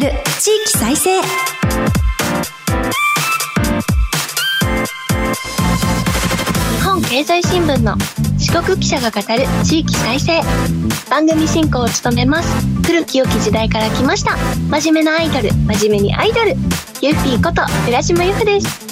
[0.00, 1.20] る地域再生。
[1.20, 1.26] 日
[6.82, 7.96] 本経済新聞の
[8.38, 10.42] 四国記者が語る地域再生。
[11.10, 12.48] 番組進行を務めます。
[12.82, 14.36] 古き良き時代から来ました。
[14.70, 15.52] 真面目なアイドル。
[15.52, 16.54] 真面目にアイドル。
[17.02, 18.88] ゆっぴーこと寺島由布です。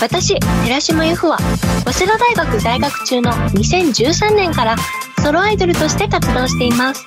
[0.00, 1.38] 私寺島由布は
[1.84, 4.76] 早稲田大学在学中の2013年から
[5.22, 7.06] ソロアイドルとして活動しています。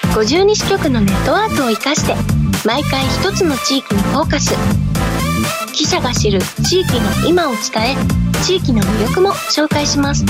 [0.13, 2.13] 52支局のネットワークを生かして
[2.67, 4.53] 毎回一つの地域にフォーカス。
[5.73, 10.25] 記者が知る地域の今を伝え地域の魅力も紹介します。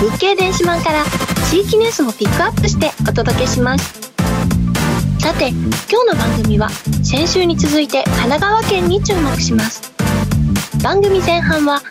[0.00, 1.04] 日経電子版から
[1.50, 4.12] 地域ニュースもピックアップしてお届けします。
[5.18, 5.58] さて今
[6.04, 6.70] 日の番組は
[7.02, 9.92] 先週に続いて神奈川県に注目します。
[10.82, 11.82] 番組前半は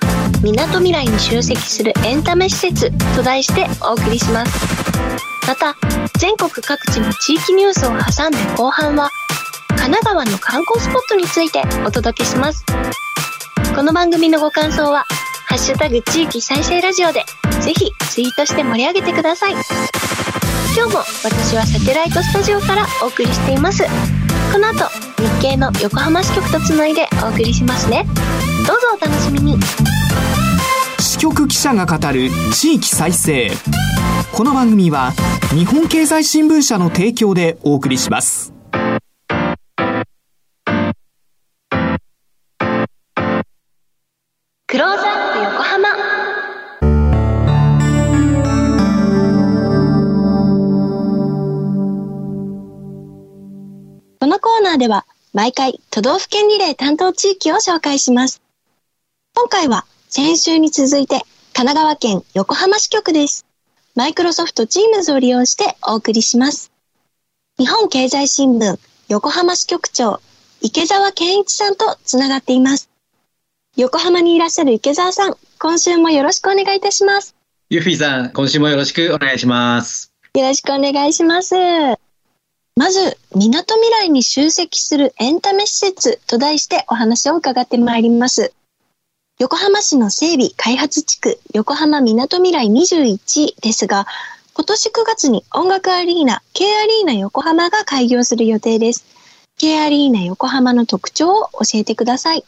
[0.41, 4.86] みなとみらいに集積するエンタメ施設と題してお送りします。
[5.47, 5.77] また
[6.19, 9.09] 全国各地の地域ニュースを挟んで後半は
[9.69, 12.65] 神奈川の観光スポットについてお届けします。
[13.73, 15.05] この番組のご感想は
[15.45, 17.23] ハッシュタグ地域再生ラジオで
[17.61, 19.53] ぜひツイートして盛り上げてください。
[20.75, 23.83] 今日も私はサテライトスタジオからお送りしています。
[24.51, 28.05] この後日経の横浜支局とつないでお送りしますね。
[28.67, 29.57] どうぞお楽しみに。
[31.17, 33.49] 支局記者が語る地域再生。
[34.31, 35.13] この番組は
[35.49, 38.53] 日本経済新聞社の提供でお送りします。
[44.67, 45.89] クローズアップ横浜。
[54.19, 58.39] このコーナーでは毎回都道府県リレー担当地域を紹介します。
[59.33, 61.21] 今回は先週に続いて
[61.53, 63.45] 神奈川県横浜支局です。
[63.93, 66.71] マイクロソフト Teams を利用してお送りします。
[67.59, 68.79] 日本経済新聞
[69.09, 70.21] 横浜支局長
[70.61, 72.89] 池澤健一さんとつながっています。
[73.75, 77.35] 横浜にいらっしゃる池澤さん、今週もよろしくお願いいたします。
[77.69, 80.13] ユフィさん、今週もよろしくお願いします。
[80.35, 81.53] よろしくお願いします。
[82.77, 88.53] まず、みなとみらいに集積するエンタメ施設と題してお話を伺ってまいります。
[89.39, 94.07] 横浜市の整備開発地区横浜みなとみらい21ですが、
[94.55, 99.05] 今年9月に音楽アリーナ K アリーナ横浜が開業する予定です。
[99.59, 102.43] K アリーナ横浜の特徴を教えてください。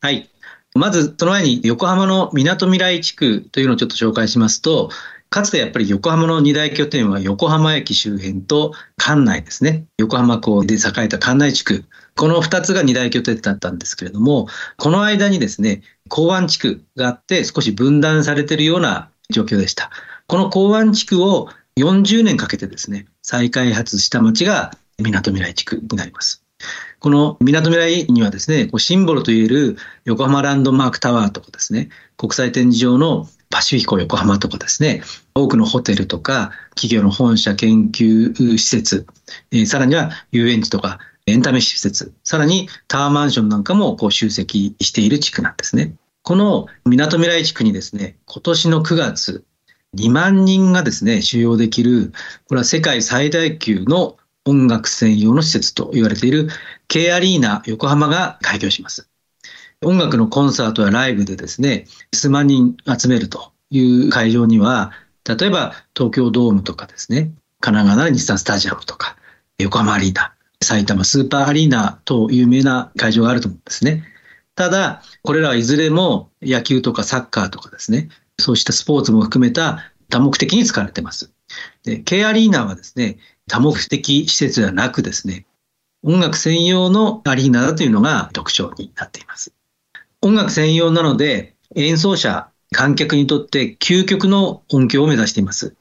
[0.00, 0.28] はい。
[0.74, 4.90] まず、その前に横浜のみなとみらい地区というのをちょっと紹介しますと、
[5.30, 9.84] かつてやっぱり横浜の二大拠点は横浜駅周辺と関内ですね。
[9.96, 11.84] 横浜港で栄えた関内地区。
[12.16, 19.90] この二つが二大拠点だったんですけれども、この間にですね、港湾地区があって少し分断されているような状況でした。
[20.26, 26.42] この港湾地区を40年かけてですね、再開発した町がみなとみらい地区になります。
[27.00, 35.02] このみなとみらいにはですね、シンボルといえる横浜ランドマークタワーとかですね、国際展示場のパシフィコ横浜とかですね、
[35.34, 39.06] 多くのホテルとか企業の本社研究施設、
[39.50, 45.96] えー、さらには遊園地とかエンタメ施設、さらにタワーマンションなんかもこう集積している地区なんですね。
[46.22, 49.44] このみなとみらい地区にですね、今年の9月、
[49.96, 52.12] 2万人がですね、収容できる、
[52.48, 56.48] これは世界最大級の音楽専用の施設と言われている
[56.86, 59.08] K アリーナ横浜が開業します。
[59.84, 64.92] 音楽のコンサートやライブでですね、数万人集めるという会場には、
[65.24, 69.16] 例えば東京ドームとかですね、神奈川なら日産スタジアムとか、
[69.58, 74.04] 横浜アリーナ、埼玉スーパーアリーナと有名な会場があると思うんですね。
[74.54, 78.08] ただ、これらはいずれも野球とかサッカーとかですね、
[78.38, 81.30] そうしたスポーツも含めた多目的に使われています。
[81.84, 83.18] で、K アリーナはですね、
[83.48, 85.46] 多目的施設ではなくですね、
[86.02, 89.52] 音楽専用のアリーナだというのが特徴になっています。
[90.22, 95.74] 音楽専用なので、演奏者、観客にとって究極の音響を目指しています。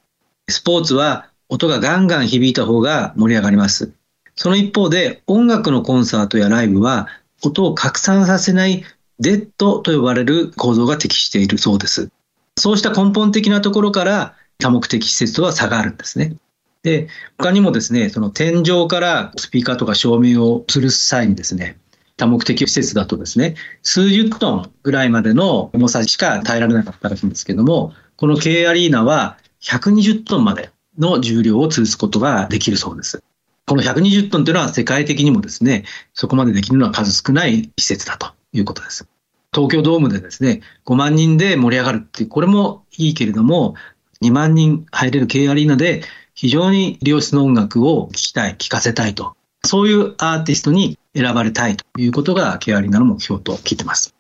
[0.50, 3.94] スポーツは音がガンガン響いた方が盛り上がります。
[4.36, 7.08] その一方で、音楽のコンサートやライブは、
[7.44, 8.84] 音を拡散させない
[9.20, 12.10] デッドと呼ばれる構造が適しているそうです。
[12.58, 16.36] そうした根本的なところから多目的施設とは差があるんですね。
[16.84, 21.78] で、他にもですね、その天井からスピーカーとか照明をするす際にですね、
[22.18, 33.24] 多目的施設だとですね、数十トンぐらいまでの重さしか耐えられなかったらしいんですけども、この K アリーナは120トンまでの重量を通すことができるそうです。
[33.68, 39.08] この120トンというのは世界的にもですね、そこまでできるのは数少ない施設だということです。
[39.54, 43.76] 東京ドームでですね、5万人で盛り上がるっていう、これもいいけれども、
[44.22, 46.04] 2万人入れる K アリーナで
[46.36, 49.36] 非常に良質の音楽を聴きたい、聴かせたいと。
[49.64, 54.14] そういうアーティストに選ばれたいということが K アリーナの目標と聞いてます。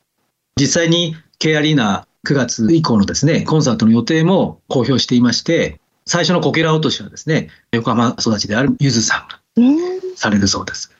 [0.59, 9.39] 実際に K アリーナ9月以降のですね、コンサートの予定も公表していまして、最初のこけら落としはですね、横浜育ちであるゆずさんが
[10.15, 10.91] されるそうです。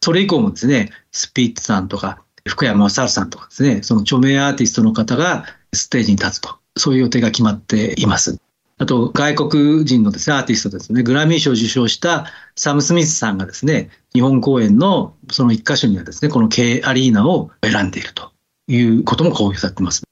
[0.00, 8.38] それ以降もですね、スピッツさんとか、福山雅治さんとかですね、その著名アーティストの方がステージに立つと、そういう予定が決まっています。
[8.76, 12.26] あと、外国人のですね、アーティストですね、グラミー賞を受賞した
[12.56, 18.32] サム・スミスさんがですね、日本公演のその一箇所にはですね、この K アリーナを選んでいると
[18.66, 20.03] いうことも公表されています。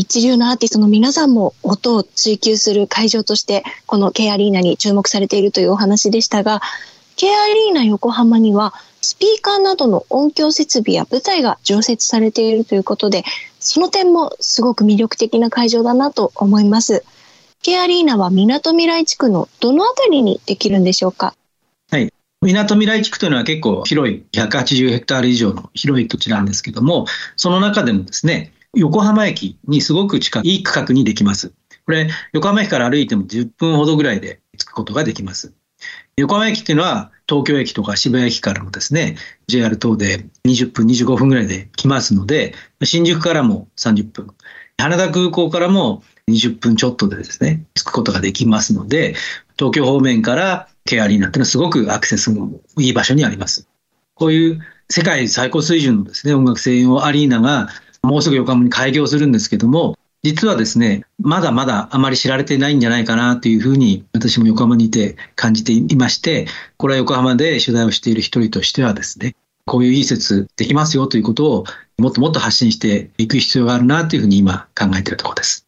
[0.00, 6.62] 一流のアーティストの皆さんも音を追求する会場として、この K アリーナに注目されているというお話でしたが、
[7.16, 13.24] K アリーナ横浜には、スピーカーなどの音響設備や舞台が常設されているということで、
[13.58, 17.04] その点もすごく魅力的な会場だなと思います。
[17.62, 21.34] K アリーナはみなとみらい地区のどのあたりにできるんでしょうか？
[21.90, 22.10] はい。
[22.40, 27.04] みなとみらい地区というのは結構広い、180ヘクタール以上の広い土地なんですけども、
[27.36, 31.52] その中でもですね、横浜駅にすごく近いい区画にできます。
[31.86, 35.52] これ、横浜駅から歩いても10分ほどぐらいで着くことができます。
[36.16, 39.16] 横浜駅っていうのは東京駅とか渋谷駅からもですね、
[39.48, 44.28] JR 等で20分、25分ぐらいで来ますので、新宿からも30分、
[44.78, 49.14] 羽田空港からも20分ちょっとでですね、着くことができますので、
[49.58, 53.66] 東京方面からケアリーナっていうのはすごくアクセスのいい場所にあります。
[54.14, 57.68] こういう世界最高水準のですね、音楽専用アリーナが
[58.02, 71.64] もうすぐ横浜に開業するんですけども、実はですね、まだまだあまり知られてないんじゃないかなというふうに私も横浜にいて感じていまして、これは横浜で取材をしている一人としてはですね、こういういい説できますよということを
[71.98, 75.66] もっともっと発信していく必要があるなというふうに今考えているところです。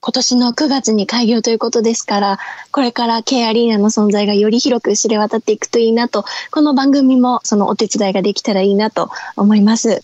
[0.00, 2.38] 今年の9月に開業ということですから、
[2.70, 10.02] これから K アリーナの存在がより広く知れ渡っていくといいなと、この番組もそのお手伝いができたらいいなと思います。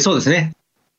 [0.00, 0.52] そうですね。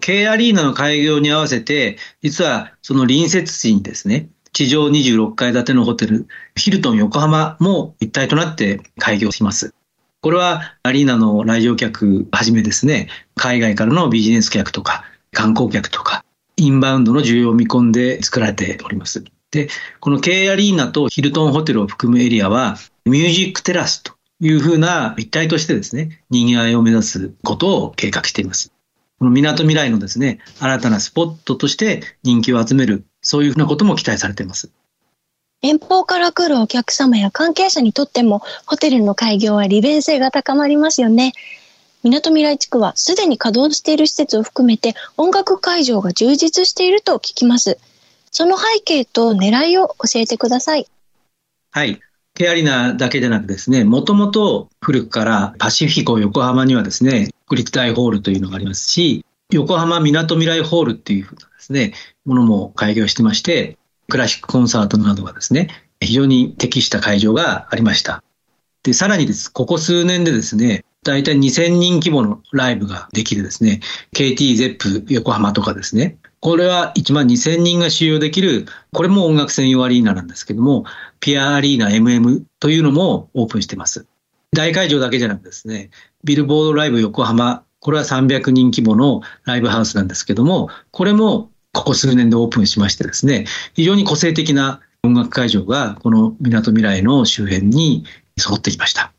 [0.04, 6.28] K アリーナの開業に合わせて、実はその隣接地にですね、地上26階建てのホテル、
[6.58, 9.74] ヒルトン横浜も一体となって開業します。
[10.20, 16.26] これはアリーナの来場客はじめですね、海外からのビジネス客とか観光客とか、
[16.58, 19.24] インバウンドの需要を見込んで作られております。
[19.52, 19.70] で、
[20.02, 22.76] この K アリーナとヒルトンホテルを含むエリアは、
[23.06, 24.12] ミュージックテラスと
[24.42, 28.73] いうふうな一体としてですね、賑わいを目指すことを計画しています。
[29.24, 34.70] この港未来のですね、新たなスポットとして人気を集める、そういうふうなことも期待されています。
[35.62, 41.32] 遠方から来るお客様や関係者にとっても、ホテルの開業は利便性が高まりますよね。
[42.04, 47.80] 港未来地区はすでに稼働している施設を含めて音楽会場が充実していると聞きます。
[48.30, 50.86] その背景と狙いを教えてください。
[51.72, 52.02] はい。
[52.36, 61.94] ケアリナだけでなくですね、もともと古くからパシフィコ横浜にはですね、国立大ホールというのがありますし、横浜みなとみらいホールっていうふうなですね、
[62.26, 63.78] ものも開業してまして、
[64.10, 68.24] クラシックコンサートなどがですね、非常に適した会場がありました。
[68.82, 73.82] で、さらにです、ここ数年でですね、大体2000人規模のライブができるですね、
[74.16, 80.84] KT ゼップ横浜とかですね、これは1万2000人が収容できる、これも音楽専用アリーナなんですけども、
[81.22, 84.08] ピアアリーナ MM というのもオープンしてます。
[84.52, 85.90] 大会場だけじゃなくですね、
[86.26, 98.04] ビルボードライブ横浜、これは300人規模のライブハウスなんですけども、これもここ数年でオープンしましてですね、非常に個性的な音楽会場がこの港未来の周辺に
[98.38, 99.14] 揃ってきました。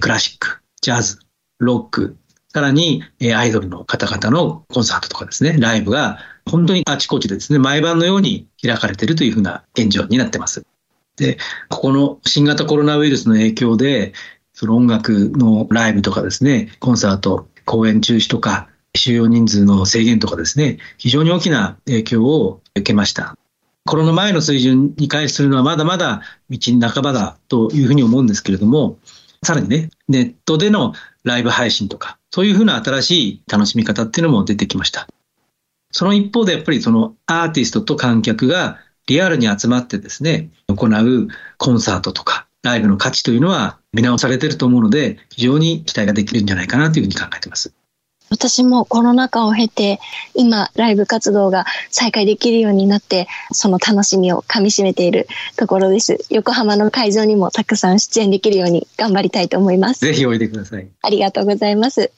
[0.00, 1.18] クラシック、ジャズ、
[1.58, 2.16] ロック、
[2.54, 6.18] さらにえアイドルの方々のコンサートとかですね、ライブが
[6.50, 10.66] 本当にあちこちでですね、毎晩のように開かれているというふうな現状になってます。
[11.16, 11.38] で、
[11.70, 14.12] ここの新型コロナウイルスの影響で、
[14.52, 23.38] その音楽のライブとかですね、コンサート、公演中止とか、収容人数の制限とかですね、非常に大きな影響を受けました。
[23.86, 28.98] コロナ前の水準に回復するのはまだまだ道半ばだというふうに思うんですけれども、
[29.42, 30.92] さらにね、ネットでの
[31.24, 35.06] ライブ配信とか、そういうふうな新しい楽しみ方っていうのも出てきました。
[35.90, 47.74] その一方でやっぱりそのアーティストと観客がリアルに集まってですね、行うコンサートとかライブの価値というのは見直されていると思うので、非常に期待ができるんじゃないかなというふうに考えています。
[48.30, 50.00] 私もコロナ禍を経て、
[50.34, 56.24] 今、ライブ活動が再開できるようになって、その楽しみをかみしめているところです。
[56.30, 60.00] 横浜の会場にもたくさん出演できるように頑張りたいと思います。
[60.00, 60.88] ぜひおいでください。
[61.02, 62.10] ありがとうございます。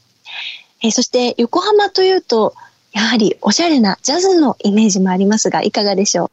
[0.84, 2.54] えー、そして横浜というと、
[2.92, 6.30] やはりおしゃれなジャズのイメージもありますが、いかがでしょう？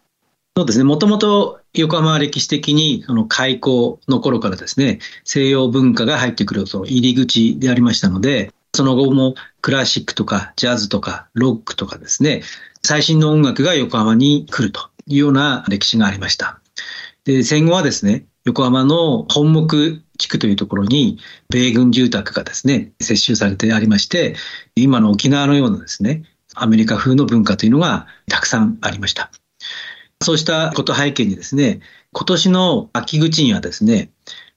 [0.58, 0.84] そうですね。
[0.84, 12.44] もともと横浜は歴史的にその開港の頃からですね、西洋文化が入ってくるその入り口でありましたので、その後もクラシックとかジャズとかロックとかですね、
[12.84, 16.60] 最新の音楽が横浜に来るというような歴史がありました。
[17.24, 21.18] で、戦後はですね、横浜の本木地区というところに
[21.50, 24.36] 米軍住宅がですね、接収されてありまして、
[24.76, 26.24] 今の沖縄のようなですね、
[26.54, 29.32] アメリカ風の文化というのがたくさんありました。
[30.22, 31.80] そうしたこと背景にですね、
[32.12, 34.12] 今年の秋口にはですね、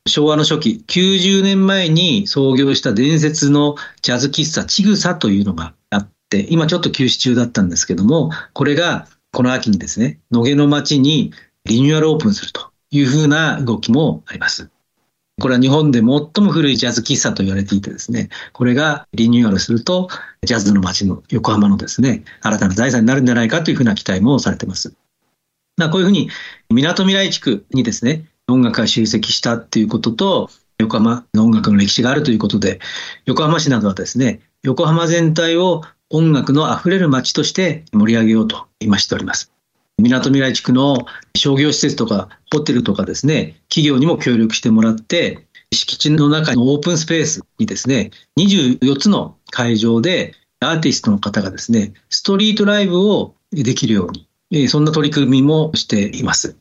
[0.06, 11.32] 昭和の初期、90年前に創業した伝説のジャズ喫茶ちぐさというのがあって、今ちょっと休止中だったんですけども、これがこの秋にですね、野毛の町に
[11.64, 14.68] リニューアルオープンするというふうな動きもあります。
[15.40, 20.08] これは日本で最も古いジャズ喫茶と言われていてですね、これがリニューアルすると、
[20.44, 24.94] ジャズの街の横浜のですね、新たな財産になるんじゃないかというふうな期待もされています。
[25.76, 26.30] まあ、こういうふうに、
[26.70, 32.80] 港未来地区にですね、音楽が集積したっていうことと、横浜の音楽の歴史があるということで、
[33.26, 39.53] 横浜市などはですね、横浜全体を音楽のあふれる街として盛り上げようと今しております。
[39.98, 54.10] 港未来地区の商業施設とかホテルとかですね、企業にも協力してもらって、敷地の中のオープンスペースにですね、24つの会場でアーティストの方がですね、ストリートライブをできるよう
[54.54, 56.56] に、そんな取り組みもしています。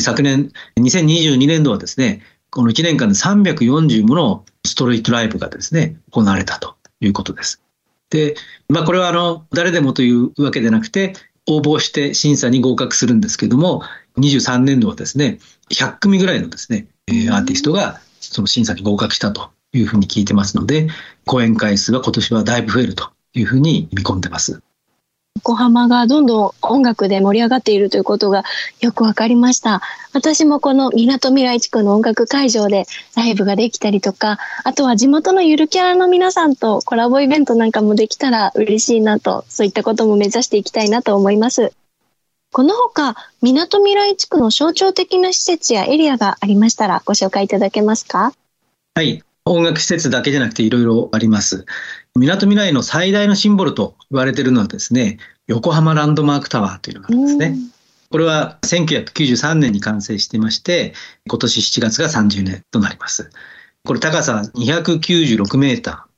[0.00, 7.62] 昨年、2022年度はですね、この1年間で340ものストリートライブがですね、行われたということです。
[8.10, 8.36] で、
[8.68, 11.14] まあこれはあの、誰でもというわけでなくて、
[11.46, 13.82] 応募して審査に合格するんですけども、
[14.18, 15.38] 23年度はですね、
[15.70, 16.88] 100組ぐらいのですね、
[17.30, 20.88] アーティストがその審査に合格したというふうに聞いてますので、
[21.24, 24.60] 講演回数は今年はだいぶ増えるというふうに見込んでます。
[25.36, 28.42] 横浜がどんどん音楽で盛り上がっているということが
[28.80, 29.82] よくわかりました。
[30.12, 41.72] 私もこの港未来地区の音楽会場でライブができたりとか、あとは地元のゆるキャラの皆さんとコラボイベントなんかもできたら嬉しいなと、そういったことも目指していきたいなと思います。
[42.52, 48.32] このほか、港未来地区の象徴的な施設やエリアがありましたらご紹介いただけますか？
[48.94, 49.22] はい。
[49.46, 51.64] 音楽施設だけじゃなくていろいろあります。
[52.16, 57.56] 港未来の最大のシンボルと言われているのはですね、横浜ランドマークタワーというのがあるんですね。
[58.10, 60.94] これは1993年に完成していまして、
[61.28, 63.30] 今年7月が30年となります。
[63.84, 66.08] これ高さ296メータ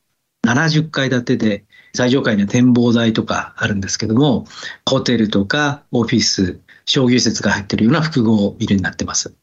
[0.43, 4.45] ー、70階建てで、最上階には展望台とかあるんですけども、
[4.85, 9.33] ホテルとかオフィス、商業施設が入っているような複合ビルになってます。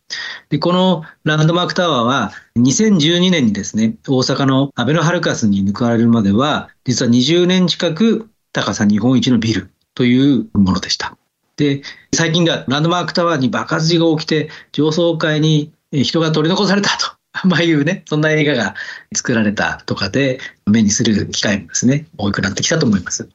[0.48, 11.16] で、このランドマークタワーは2012年にですね、大阪のアベノハルカスに抜かれるまでは、実は20年近く高さ日本一のビルというものでした。
[11.56, 11.82] で、
[12.14, 17.15] 最近がランドマークタワーに爆発事が起きて、上層階に人が取り残されたと。
[17.44, 18.74] まあいうね、そんな映画が
[19.14, 23.28] 作られたとかで目にする機会もですね、多くなってきたと思います。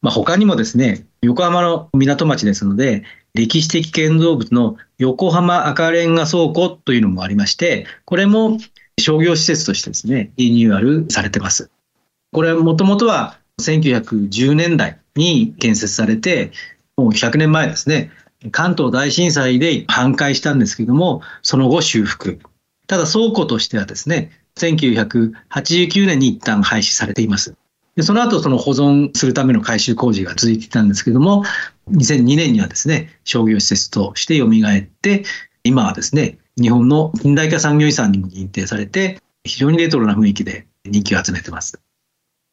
[0.00, 3.02] まあ、他にもですね、横浜の港町ですので、
[3.34, 8.58] 歴史的建造物の横浜赤レンガ倉庫というのもありまして、これも
[8.98, 11.70] 商業施設としてですね、リニューアルされてます。
[12.32, 16.52] これもともとは1910年代に建設されて、
[16.96, 18.10] もう100年前ですね、
[18.52, 22.38] 関東大震災で半壊したんですけども、その後修復。
[22.88, 27.54] ただ倉庫としてはですね、1989年に一旦廃止されています。
[27.94, 31.44] でその後、その保存するための改修工事が続いていたんですけども、
[31.90, 35.24] 2002年にはですね、商業施設として蘇って、
[35.64, 41.80] 今はですね、日本の近代化産業遺産にも認定されて、非常にレトロな雰囲気で人気を集めてます。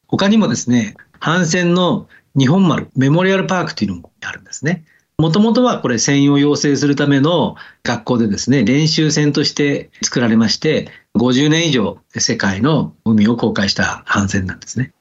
[0.06, 4.84] 他にもですね、帆船の日本丸メモリアルパークというのもあるんですね。
[5.18, 14.92] もともとはこれ専用養成するための学校でですね、練習船として作られまして、50年以上世界の海を公開した帆船なんですね。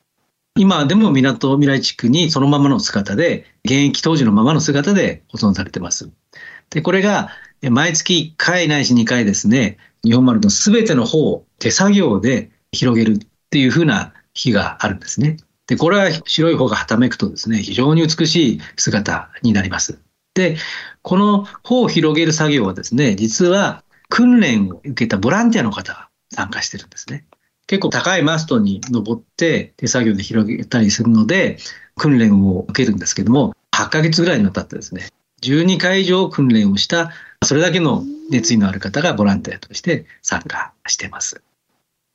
[0.57, 6.09] 今でも港未来地区にそのままの姿で、現役当時のままの姿で保存されてます。
[6.69, 7.29] で、これが
[7.69, 15.35] 毎月1回ないし2回ですね、日本丸のすべての方を手作業で広げるっていうふうな日があるんですね。
[15.67, 19.99] で、これは白い方がはためくとですね、非常に美しい姿になります。
[20.35, 20.57] で、
[21.01, 27.25] この方を広げる作業はですね、実は訓練を受けたボランティアの方が参加してるんですね。
[27.67, 31.57] 結構高いマストに登って手作業で広げたりするので、
[31.95, 35.09] 訓練を受けるんですけども、8ヶ月ぐらいにわたってですね、
[35.41, 37.11] 12回以上訓練をした、
[37.43, 41.41] それだけの熱意のある方がボランティアとして参加してます。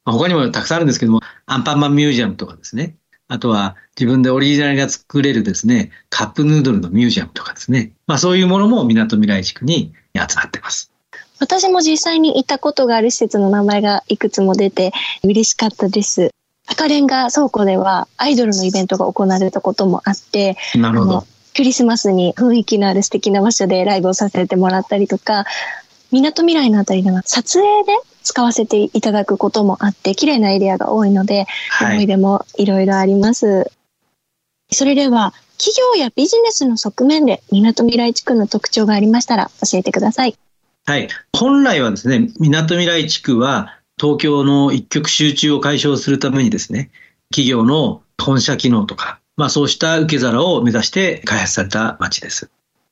[0.04, 2.96] 他にもたくさんあるんですけども、アンパンマンミュージアムとかですね、
[3.32, 10.90] あとは自分でオリジナルが作れるですね、カップヌードルのミュージアムとかですね、まあそういうものも港未来地区に集まってます。
[11.38, 16.30] 私も実際に行ったことがある施設の名前がいくつも出て嬉しかったです。
[16.66, 21.26] 赤レンガ倉庫ではアイドルのイベントが行われたこともあって、なるほど。
[21.54, 25.44] クリスマスに雰囲気のある素敵な場所でライブをさせてもらったりとか、
[26.10, 33.70] 港未来のあたりでは撮影で使わせていただくこともあって、綺麗なエリアが多いので、はい、思い出もいろいろあります。
[34.72, 40.36] それでは、企業やビジネスの側面で港未来地区の特徴がありましたら教えてください。
[40.86, 41.08] はい。
[41.36, 46.90] 本来はですね、港未来地区は東京の一極集中を解消するためにですね、
[47.30, 52.50] 企業の本社機能とか、まあそうした受け皿を目指して開発された街です。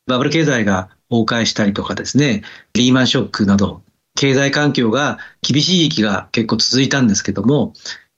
[0.08, 2.42] バブル経済が崩壊したりとかですね、
[2.74, 3.82] リーマンショックなど、
[4.16, 7.74] 経済環境が厳しい時期が結構続いたんですけども、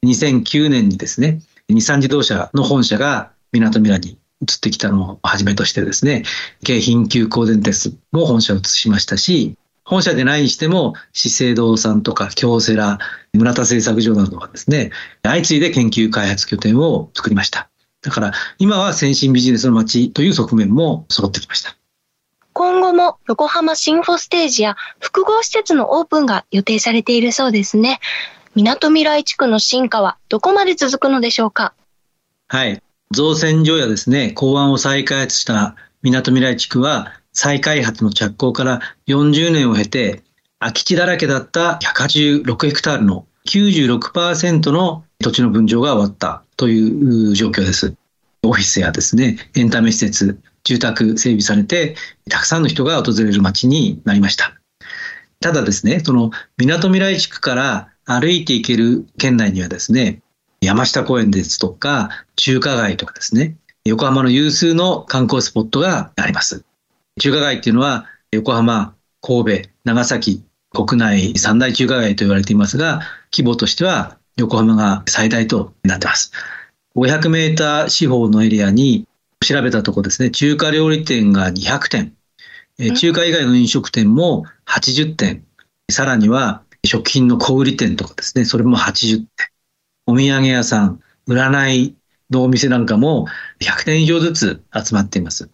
[0.07, 6.23] 2009年にですね、日産自動車の本社が港未来に移ってきたのをはじめとしてですね、
[6.65, 12.99] 京浜急行電鉄も本社を移しましたし、本社でないにしても、資生堂さんとか京セラ、
[13.35, 14.93] 村田製作所などがですね、
[15.25, 17.69] 相次いで研究開発拠点を作りました。
[18.03, 21.80] だから今は先進ビジネスの街という側面も揃ってきました。
[22.61, 28.01] 今後も横浜シンフォステージや複合施設のオープンが予定されているそうですね。
[28.55, 31.73] 港未来地区の進化はどこまで続くのでしょうか？
[32.49, 32.83] はい。
[33.13, 40.23] 造船所やですね、港湾を再開発した港未来地区は再開発の着工から40年を経て
[40.59, 47.95] 空き地だらけだった186ヘクタールの96%の土地の分譲が終わったという状況です。
[48.43, 50.39] オフィスやですね、エンタメ施設、
[50.71, 51.97] 住宅整備されて、
[52.29, 54.55] たくさんの人が訪れる街になりました。
[55.41, 60.23] ただですね、その港未来地区から歩いて行ける県内にはですね、
[60.61, 66.65] 山下公園ですとか、中華街とかですね、横浜の有数の観光スポットがあります。
[67.19, 73.01] 中華街っていうのは、横浜、神戸、長崎、国内三大中華街と言われていますが、
[73.33, 76.31] 規模としては横浜が最大となっています。
[76.95, 79.07] 500メーター四方のエリアに
[79.47, 82.13] 調べたところですね、中華料理店が200店、
[82.95, 85.45] 中華以外の飲食店も80店、
[85.91, 89.51] さらには食品の小売店とかですね、それも80店、
[90.07, 91.97] お土産屋さん、占い
[92.31, 93.27] のお店なんかも
[93.61, 95.51] 100店以上ずつ集まっています。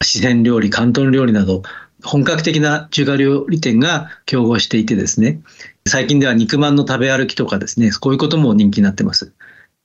[0.00, 1.62] 自然料理、広東料理など、
[2.02, 5.40] 本格的な中華料理店が競合していてですね、
[5.86, 9.32] 最近では肉まんの食べ歩きとかですね、こういうことも人気になってます。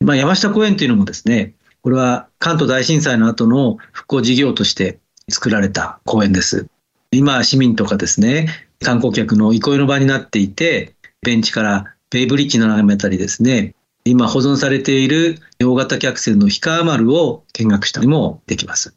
[0.01, 6.67] まあ、山下公園というのもですね、これは関東大震災の後の復興事業として作られた公園です。
[7.11, 8.47] 今、市民とかですね、
[8.83, 18.95] 観光客の憩いの場になっていて、ベンチからベイブリッジの眺めたりですね、今保存されている大型客船の氷川丸を見学したりもできます。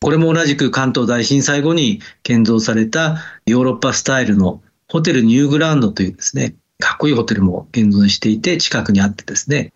[0.00, 9.72] これも同じく関東大震災後に建造されたヨーロッパスタイルのホテルニューグランドというですね、かっこいいホテルも現存していて近くにあってですね、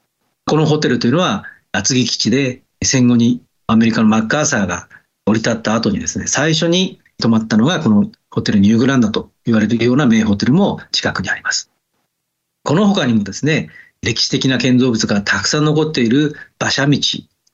[0.46, 4.88] このホテルというのは厚木基地で戦後にアメリカのマッカーサーが
[5.26, 11.70] 降り立った後にですね、最初に泊まったのがこのホテルニューグランドと言われるような名ホテルも近くにあります。
[12.64, 13.68] この他にもですね、
[14.02, 16.98] 歴史的な建造物がたくさん残っている馬車道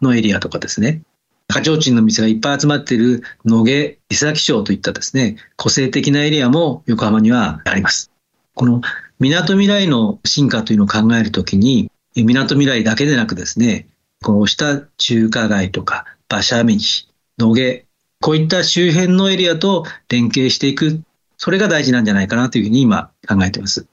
[0.00, 1.02] のエリアとかですね、
[1.48, 8.11] 赤ちょうちんの店がいっぱい集まっている野毛、伊勢崎町といったですね、個性的なエリアも横浜にはあります。
[8.55, 8.81] この
[9.20, 13.87] 港未来の進化というのを考えるときに、港未来だけでなくですね、
[14.22, 16.74] こうした中華街とか馬車道、
[17.38, 17.87] 野毛、
[18.20, 21.02] こういった周辺のエリアと連携していく、
[21.37, 23.87] それが大事なんじゃないかなというふうに今考えています。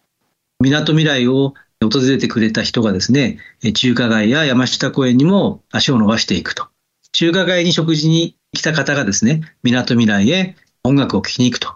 [0.59, 3.39] 港未来を訪れてくれた人がですね、
[3.73, 6.67] 中華街や山下公園にも足を伸ばしていくと。
[7.11, 11.75] 中華街に食事に来た方がですね、港未来へ音楽を聴きに行くと。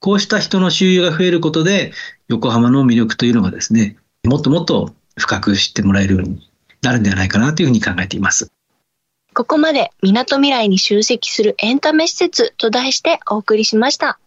[0.00, 1.92] こうした人の周遊が増えることで、
[2.28, 6.47] 横浜の魅力というのがですね、もっともっと深く知ってもらえるように
[6.82, 8.50] なるんではないかなというふうに考えています。
[9.34, 14.18] ここまで港未来に集積するエンタメ施設と題してお送りしました。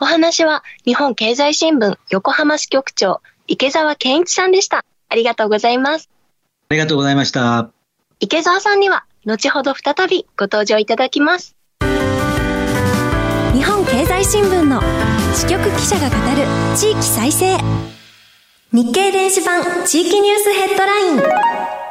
[0.00, 4.84] お話は日本経済新聞横浜支局長池澤健一さんでした。
[5.08, 6.10] ありがとうございます。
[6.68, 7.70] ありがとうございました。
[8.20, 11.56] 池澤さんには後ほど再びご登場いただきます。
[13.54, 14.82] 日本経済新聞の
[15.34, 17.56] 支局記者が語る地域再生。
[18.70, 21.87] 日経電子版地域ニュースヘッドライン。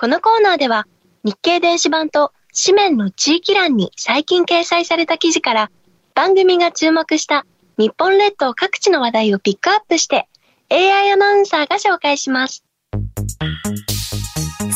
[0.00, 0.86] このコーナーでは、
[1.24, 5.72] 日経電子版と紙面の地域欄に最近掲載された記事から、
[6.14, 7.44] 番組が注目した
[7.78, 10.28] 日本列島各地の話題をピックアップして、
[10.70, 12.64] AI アナウンサーが紹介します。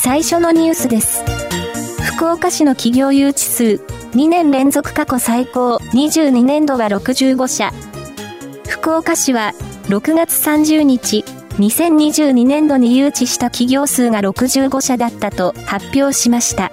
[0.02, 1.22] 最初のニュースです。
[2.16, 3.64] 福岡市の企業誘致数、
[4.16, 7.70] 2年連続過去最高、22年度は65社。
[8.66, 9.52] 福岡市は、
[9.84, 11.24] 6月30日、
[11.58, 16.72] 2022年度に誘致した企業数が65社だったと発表しました。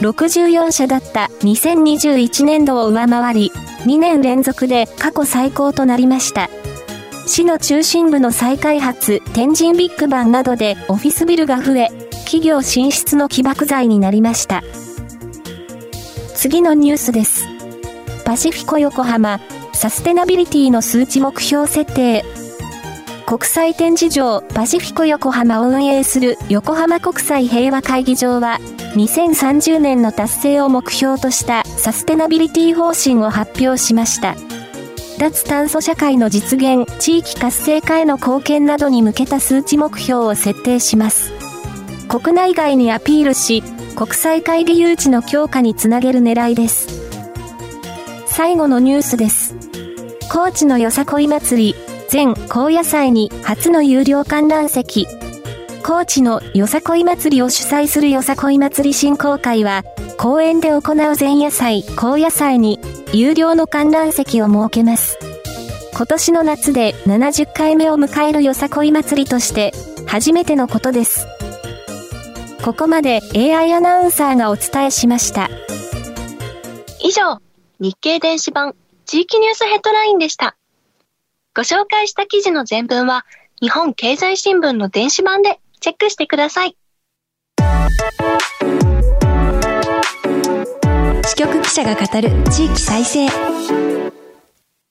[0.00, 3.52] 64社だった2021年度を上回り、
[3.84, 6.50] 2年連続で過去最高となりました。
[7.26, 11.88] 市の中心部の再開発、天神ビッグバンなどでオフィスビルが増え、
[12.24, 14.62] 企業進出の起爆剤になりました。
[16.34, 17.46] 次のニュースです。
[18.24, 19.40] パシフィコ横浜、
[19.72, 22.24] サステナビリティの数値目標設定、
[23.34, 28.60] 国際展示場パシフィコ横浜を運営する横浜国際平和会議場は
[28.94, 34.36] 2030年の達成を目標としたサステナビリティ方針を発表しました。
[35.18, 41.32] 脱炭素社会の実現、地域活性化への貢献などに向けた数値目標を設定します。
[42.06, 43.64] 国内外にアピールし、
[43.96, 46.86] 国際会議誘致の強化につなげる狙いです。
[48.26, 49.56] 最後のニュースです。
[50.30, 55.08] 高知のよさこい祭り、全高野祭に初の有料観覧席。
[55.82, 59.82] 高知のよさこい祭りを主催するよさこい祭り振興会は、
[60.16, 62.78] 公園で行う前夜祭、高野祭に
[63.12, 65.18] 有料の観覧席を設けます。
[65.92, 69.72] 今年の夏で70回目を迎えるよさこい祭りとして
[70.06, 71.26] 初めてのことです。
[72.64, 75.50] ここまで AI アナウンサーがお伝えしました。
[77.00, 77.40] 以上、
[77.80, 80.56] 日経電子版地域ニュースヘッドラインでした。
[81.56, 83.24] ご紹介した記事の全文は、
[83.62, 86.76] 日本経済新聞の電子版でチェックしてください。
[91.24, 93.26] 支局記者が語る地域再生。
[93.26, 93.30] 引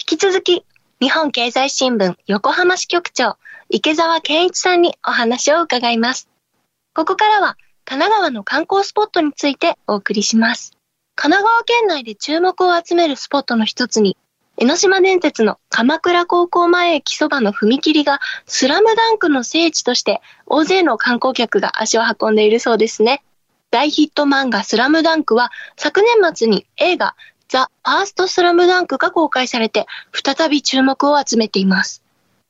[0.05, 0.65] き続き、
[1.01, 3.35] 日本経済新聞横浜支局長、
[3.67, 6.29] 池澤健一さんにお話を伺います。
[6.95, 10.71] ここからは、神奈川の観光スポットについてお送りします。
[11.15, 14.15] 神奈川県内で注目を集めるスポットの一つに、
[14.57, 23.23] 江ノ島電鉄の鎌倉高校前駅そばの踏切がスラムダンクの聖地として大勢の観光客が足を運んでいるそうですね。
[23.71, 27.15] 大ヒット漫画スラムダンクは昨年末に映画
[27.47, 32.03] ザ・ファーストスラムダンクが公開されて再び注目を集めています。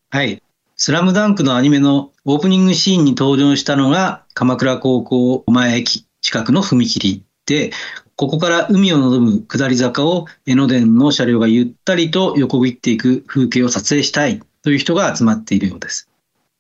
[0.10, 0.44] はい。
[0.76, 7.72] スラムダンクのアニメのオープニングシーンに登場したのが鎌倉高校前駅近くの踏切で、
[8.16, 16.08] ここから海を望む下り坂を江ノ電の車両がゆったりと横切っていく風景を撮影したいという人が集まっているようです。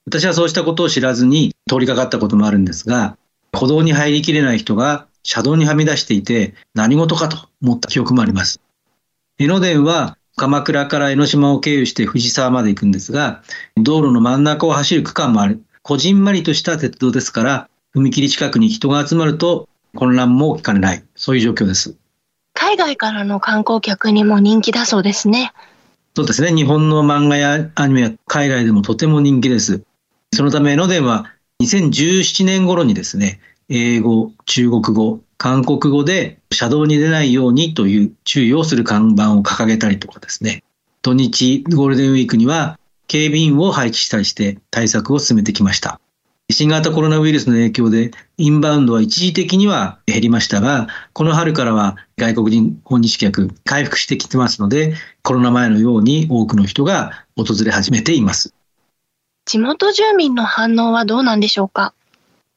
[0.05, 3.17] 私はそうしたことを知らずに通りかかったこともあるんですが、
[3.53, 8.59] 歩道に入りきれない人が車道にはみ出していて何事かと思った記憶もあります。
[9.37, 13.43] 江ノ電は鎌倉から江ノ島を経由して藤沢まで行くんですが、
[13.77, 21.95] 道路の真ん中を走る区間もある、こじんまりとした鉄道ですから、踏切近くに人が集まると混乱も起きかねない、そういう状況です。
[22.53, 25.53] 海外からの観光客にも人気だそうですね。
[26.15, 26.53] そうですね。
[26.53, 29.83] 日本の漫画やアニメは海外でもとても人気です。
[30.33, 40.63] そのため、江ノ電は2017年頃にですね、英語、中国語、韓国語で車道に出ないようにという注意をする看板を掲げたりとかですね、
[41.01, 45.99] 土日、ゴールデンウィークには警備員を配置したりして対策を進めてきました。
[46.53, 58.53] 新型コロナウイルスの影響で、インバウンドは一時的には減りましたが、この春からは外国人訪日客回復してきてますので、コロナ前のように多くの人が訪れ始めています。
[59.45, 61.93] 地元住民の反応はどうなんでしょうか？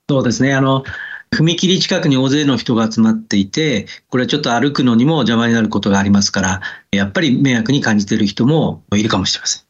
[0.09, 0.55] そうですね。
[0.55, 0.85] あの、
[1.33, 6.61] 踏切近くに大勢の人が集まっていて、これはちょっと歩くのにも邪魔になることがありますから、
[6.93, 9.63] やっぱり迷惑に感じている人もいるかもしれません。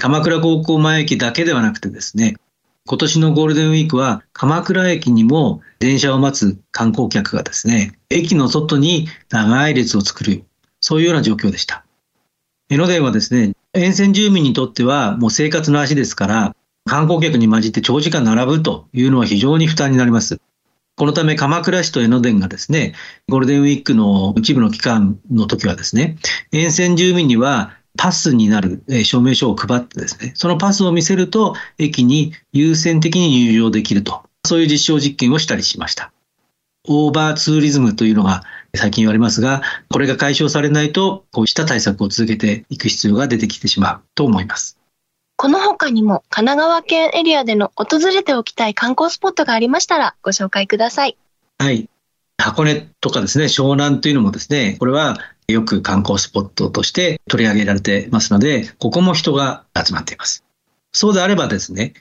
[0.00, 2.36] 鎌倉高校前駅だけではなくてですね、
[2.86, 10.44] 今年のゴールデンウィークは鎌倉駅にも電車を待つ観光客がですね、駅の外に長い列を作る、
[10.80, 11.84] そういうような状況でした。
[12.70, 20.40] 江ノ電はですね、沿線住民にとってはもう生活の足ですから、観光客に混じって長時間並ぶというのは非常に負担になります。
[20.94, 22.94] このため鎌倉市と江ノ電がですね、
[23.28, 26.16] ゴールデンウィークの一部の期間の時はですね、
[26.52, 36.12] 沿線住民にはパスになる証明書を配ってですね、そのパスを見せると駅に優先的に入場できると、そういう実証実験をしたりしました。
[36.88, 44.78] オーバーツーリズムというのが最近言われますが、これが解消されないと、こうした対策を続けていく必要が出てきてしまうと思います。
[45.36, 51.18] この他にも神奈川県エリアでの訪れておきたい観光スポットがありましたらご紹介ください。
[51.58, 51.90] はい。
[52.38, 60.44] 箱根とかですね、湘南というのもですね、これはよく観光スポットとして取り上げられてますので、ここも人が集まっています。
[60.92, 61.94] そうであればですね、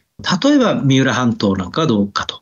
[0.43, 2.41] 例えば三浦半島なんかどうかと。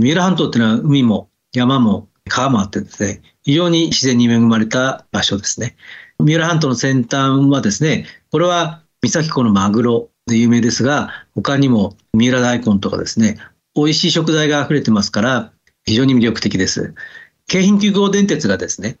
[0.00, 5.76] 三浦半島っていうのは海も山も川もあってですね、非常に自然に恵まれた場所ですね。
[6.18, 13.38] 三浦半島の先端はですね、これは三崎港のマグロで有名ですが、他にも三浦大根とかですね、
[13.74, 15.52] 美味しい食材が溢れてますから、
[15.84, 16.94] 非常に魅力的です。
[17.46, 18.98] 京浜急行電鉄がですね、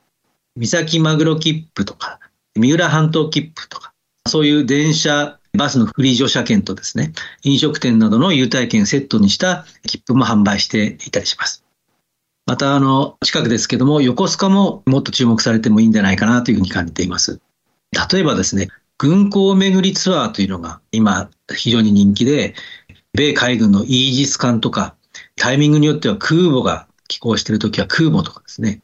[0.56, 2.20] 三崎マグロ切符とか、
[2.54, 3.92] 三浦半島切符とか、
[4.28, 7.12] そういう電車、バスのフリー乗車券とですね、
[7.42, 11.64] 飲食店などの優待券セットにした切符も販売していたりします。
[12.46, 17.40] また、あの、近くですけども、横須賀ももっと注目されてもいいんじゃないかなというふうに感じています。
[18.12, 22.54] 例えばですね、軍港巡りツアーというのが今非常に人気で、
[23.14, 24.94] 米海軍のイージス艦とか、
[25.36, 28.80] タイミングによっては空母が寄港しているときは空母とかですね、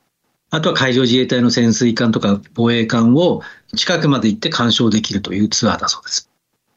[0.51, 3.43] あとは海上自衛隊の潜水艦とか防衛艦を
[3.77, 6.31] 近くまで行って鑑賞できるというツアーだそうです。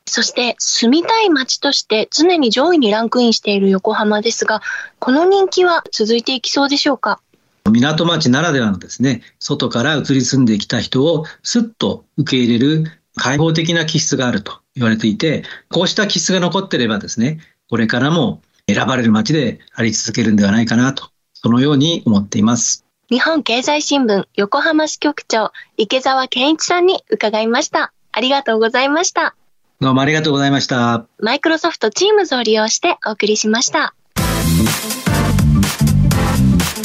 [0.06, 4.62] そして住みたい街として常に上位にランクインしている横浜ですが、
[5.00, 7.22] この人気は続いていきそうでしょうか？
[7.70, 22.86] 港町ならではのですね、外から移り住んできた人をすっと受け入れる開放的な気質があると言われていて、こうした気質が残っていればですね、これからも選ばれる街であり続けるんではないかなと、そのように思っています。
[23.12, 27.92] 日本経済新聞横浜支局長池澤健一さんに伺いました。
[28.14, 29.36] ありがとうございました。
[29.82, 31.06] どうもありがとうございました。
[31.20, 33.94] マイクロソフトチームズを利用してお送りしました。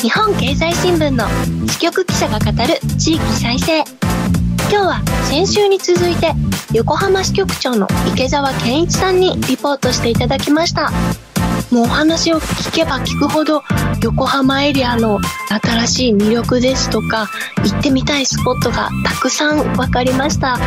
[0.02, 1.28] 日本経済新聞の
[1.68, 3.84] 支局記者が語る地域再生。
[4.68, 6.32] 今日は先週に続いて
[6.72, 10.90] 横浜支局長の池澤健一さんにリポートしていただきました。
[11.70, 13.62] もうお話を聞けば聞くほど
[14.02, 15.18] 横浜エリアの
[15.62, 17.28] 新しい魅力ですとか
[17.64, 20.58] 行ってみたいスポットがたくさん分かりました。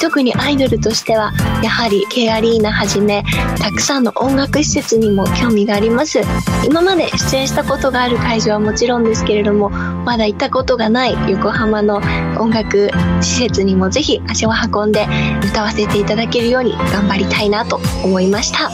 [0.00, 3.22] 特にアイドルとしてはやはり K アリーナはじめ
[3.58, 6.20] たくさんの音楽施設にも興味があります。
[6.64, 12.00] 今まで出演したことがある会場はもちろんですけれどもまだ行ったことがない横浜の
[12.38, 12.90] 音楽
[13.20, 15.06] 施設にもぜひ足を運んで
[15.44, 18.70] 歌わせていただけるように頑張りたいなと思いました。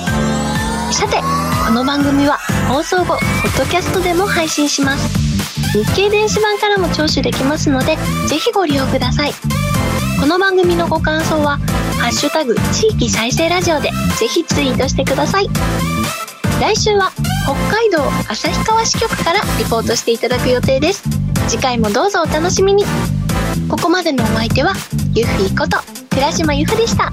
[0.92, 5.08] さてこの番組は放送後ポッドキャストでも配信します。
[5.78, 7.96] 日経電子版からも聴取できますので
[8.26, 9.32] ぜひご利用ください。
[10.20, 11.58] この番組のご感想は
[12.02, 15.48] 「ハッシュタグ地域再生ラジオ」でぜひツイートしてください。
[16.60, 17.12] 来週は
[17.44, 21.04] 北海道旭川支局からリポートしていただく予定です。
[21.48, 22.84] 次回もどうぞお楽しみに。
[23.68, 24.74] ここまでのお相手は
[25.14, 25.78] ゆふいこと
[26.10, 27.12] 寺島由布でした。